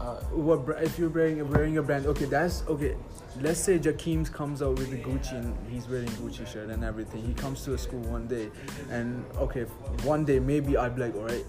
Uh, 0.00 0.20
what 0.32 0.82
if 0.82 0.98
you're 0.98 1.10
wearing 1.10 1.46
wearing 1.50 1.76
a 1.76 1.82
brand? 1.82 2.06
Okay, 2.06 2.24
that's 2.24 2.64
okay. 2.66 2.96
Let's 3.42 3.60
say 3.60 3.78
Jakeem's 3.78 4.30
comes 4.30 4.62
out 4.62 4.78
with 4.78 4.90
a 4.94 4.96
Gucci 4.96 5.32
and 5.32 5.54
he's 5.70 5.86
wearing 5.86 6.08
Gucci 6.08 6.46
shirt 6.50 6.70
and 6.70 6.82
everything. 6.82 7.22
He 7.22 7.34
comes 7.34 7.62
to 7.66 7.74
a 7.74 7.78
school 7.78 8.00
one 8.00 8.26
day, 8.26 8.48
and 8.90 9.22
okay, 9.36 9.64
one 10.02 10.24
day 10.24 10.38
maybe 10.38 10.78
I'd 10.78 10.96
be 10.96 11.02
like, 11.02 11.14
all 11.14 11.26
right, 11.26 11.44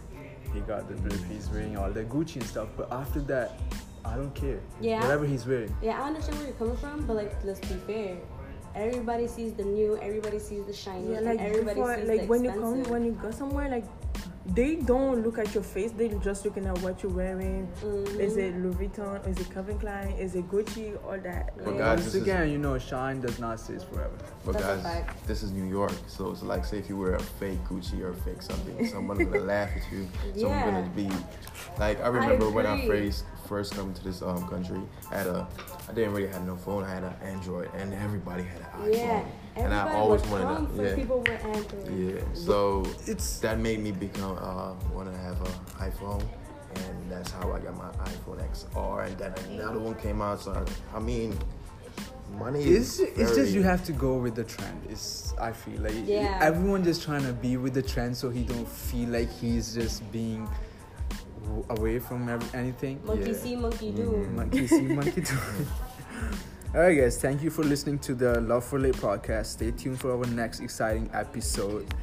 he 0.53 0.59
got 0.59 0.89
the 0.89 0.95
drip. 0.95 1.23
He's 1.31 1.49
wearing 1.49 1.77
all 1.77 1.89
the 1.89 2.03
Gucci 2.03 2.35
and 2.35 2.43
stuff. 2.43 2.67
But 2.75 2.91
after 2.91 3.21
that, 3.21 3.57
I 4.03 4.15
don't 4.15 4.33
care. 4.33 4.59
Yeah. 4.79 5.01
Whatever 5.01 5.25
he's 5.25 5.45
wearing. 5.45 5.73
yeah, 5.81 6.01
I 6.01 6.07
understand 6.07 6.37
where 6.37 6.47
you're 6.47 6.57
coming 6.57 6.77
from, 6.77 7.05
but 7.05 7.15
like 7.15 7.33
let's 7.43 7.59
be 7.59 7.75
fair. 7.87 8.17
Everybody 8.73 9.27
sees 9.27 9.53
the 9.53 9.63
new, 9.65 9.97
everybody 10.01 10.39
sees 10.39 10.63
the 10.65 10.73
shiny, 10.73 11.11
Yeah, 11.11 11.17
and 11.17 11.25
like 11.25 11.39
everybody 11.39 11.75
before, 11.75 11.95
sees 11.97 12.07
like 12.07 12.21
the 12.21 12.27
when 12.27 12.43
you 12.45 12.51
come, 12.51 12.83
when 12.83 13.05
you 13.05 13.11
go 13.11 13.29
somewhere, 13.31 13.69
like 13.69 13.83
they 14.45 14.75
don't 14.75 15.23
look 15.23 15.37
at 15.37 15.53
your 15.53 15.63
face. 15.63 15.91
They're 15.91 16.09
just 16.15 16.43
looking 16.45 16.65
at 16.65 16.77
what 16.81 17.03
you're 17.03 17.11
wearing. 17.11 17.67
Mhm. 17.83 18.19
Is 18.19 18.37
it 18.37 18.57
Louis 18.57 18.73
Vuitton? 18.87 19.27
Is 19.27 19.39
it 19.39 19.53
Calvin 19.53 19.77
Klein? 19.77 20.11
Is 20.17 20.33
it 20.35 20.49
Gucci? 20.49 20.97
All 21.05 21.19
that. 21.19 21.55
But 21.63 21.73
Yeah. 21.73 21.77
guys, 21.77 21.87
Once 21.99 22.05
this 22.05 22.15
is, 22.15 22.21
again, 22.23 22.49
you 22.49 22.57
know, 22.57 22.77
shine 22.79 23.21
does 23.21 23.39
not 23.39 23.59
stay 23.59 23.77
forever. 23.77 24.09
but 24.43 24.53
That's 24.57 24.81
guys, 24.83 25.05
this 25.27 25.43
is 25.43 25.51
New 25.51 25.65
York, 25.65 25.93
so 26.07 26.31
it's 26.31 26.41
like 26.41 26.65
say 26.65 26.79
if 26.79 26.89
you 26.89 26.97
wear 26.97 27.13
a 27.15 27.19
fake 27.19 27.59
Gucci 27.69 28.01
or 28.01 28.09
a 28.09 28.15
fake 28.15 28.41
something, 28.41 28.85
someone's 28.93 29.23
gonna 29.25 29.39
laugh 29.45 29.69
at 29.75 29.91
you. 29.91 30.07
Someone's 30.23 30.41
Yeah. 30.41 30.65
gonna 30.71 30.89
be 30.95 31.09
like 31.77 32.01
I 32.03 32.07
remember 32.07 32.49
when 32.49 32.65
I 32.65 32.87
first 32.87 33.25
first 33.47 33.75
come 33.75 33.93
to 33.93 34.03
this 34.03 34.21
um 34.23 34.47
country, 34.47 34.81
I 35.11 35.17
had 35.17 35.27
a 35.27 35.47
I 35.87 35.93
didn't 35.93 36.13
really 36.13 36.29
have 36.29 36.45
no 36.47 36.55
phone, 36.55 36.83
I 36.83 36.89
had 36.89 37.03
an 37.03 37.13
Android, 37.21 37.69
and 37.77 37.93
everybody 37.93 38.43
had 38.43 38.61
an 38.61 38.67
iPhone. 38.91 38.97
Yeah, 38.97 39.23
and 39.55 39.73
I 39.73 39.93
always 39.95 40.21
wanted 40.27 40.69
to, 40.69 40.75
for 40.75 40.83
yeah. 40.85 40.95
people 40.95 41.19
with 41.19 41.45
Android. 41.45 42.15
Yeah, 42.15 42.21
so 42.33 42.85
It's 43.05 43.39
that 43.39 43.59
made 43.59 43.79
me 43.79 43.91
become 43.91 44.37
uh, 44.39 44.73
want 44.93 45.11
to 45.11 45.17
have 45.19 45.39
an 45.41 45.91
iPhone, 45.91 46.23
and 46.75 47.11
that's 47.11 47.31
how 47.31 47.51
I 47.51 47.59
got 47.59 47.75
my 47.77 47.89
iPhone 48.05 48.39
XR. 48.51 49.07
And 49.07 49.17
then 49.17 49.33
another 49.59 49.79
one 49.79 49.95
came 49.95 50.21
out. 50.21 50.39
So 50.41 50.53
I, 50.53 50.97
I 50.97 50.99
mean, 50.99 51.37
money 52.37 52.63
It's, 52.63 52.99
is. 52.99 53.09
it's 53.17 53.35
just 53.35 53.51
you 53.53 53.61
have 53.63 53.83
to 53.85 53.91
go 53.91 54.15
with 54.17 54.35
the 54.35 54.43
trend. 54.45 54.81
It's 54.89 55.33
I 55.39 55.51
feel 55.51 55.81
like 55.81 55.93
Yeah. 56.05 56.39
everyone 56.41 56.83
just 56.83 57.03
trying 57.03 57.23
to 57.25 57.33
be 57.33 57.57
with 57.57 57.73
the 57.73 57.81
trend 57.81 58.15
so 58.15 58.29
he 58.29 58.43
don't 58.43 58.67
feel 58.67 59.09
like 59.09 59.29
he's 59.39 59.73
just 59.73 60.09
being 60.13 60.47
w- 61.43 61.65
away 61.71 61.99
from 61.99 62.29
ev- 62.29 62.55
anything. 62.55 63.01
Monkey 63.05 63.31
Yeah. 63.31 63.37
see, 63.37 63.55
monkey 63.57 63.91
do. 63.91 64.03
Mhm. 64.11 64.33
Monkey 64.35 64.67
see, 64.67 64.81
monkey 64.81 65.21
do. 65.21 65.35
All 66.73 66.79
right, 66.79 66.95
guys. 66.95 67.17
Thank 67.17 67.43
you 67.43 67.49
for 67.49 67.63
listening 67.63 67.99
to 67.99 68.15
the 68.15 68.39
Love 68.39 68.63
for 68.63 68.79
Late 68.79 68.95
podcast. 68.95 69.47
Stay 69.47 69.71
tuned 69.71 69.99
for 69.99 70.11
our 70.11 70.25
next 70.27 70.61
exciting 70.61 71.09
episode. 71.13 71.93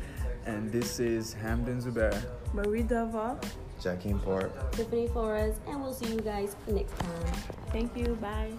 And 0.44 0.70
this 0.70 1.00
is 1.00 1.32
Hamden 1.32 1.80
Zubair. 1.80 2.14
Marie 2.52 2.82
Dava. 2.82 3.42
Jackie 3.80 4.12
Park. 4.12 4.72
Tiffany 4.72 5.08
Flores, 5.08 5.56
and 5.68 5.80
we'll 5.80 5.94
see 5.94 6.12
you 6.12 6.20
guys 6.20 6.54
next 6.66 6.98
time. 6.98 7.32
Thank 7.72 7.96
you. 7.96 8.14
Bye. 8.20 8.52